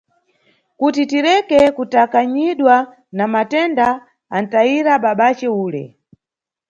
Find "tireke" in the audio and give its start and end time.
1.11-1.59